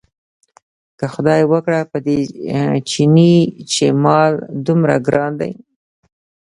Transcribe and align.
که 0.97 1.05
خدای 1.13 1.41
وکړ 1.51 1.73
په 1.91 1.97
دې 2.05 2.19
چیني 2.89 3.35
چې 3.71 3.85
مال 4.03 4.31
دومره 4.65 4.95
ګران 5.07 5.31
دی. 5.41 5.51